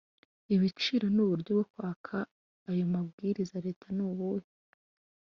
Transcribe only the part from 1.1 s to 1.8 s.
n uburyo bwo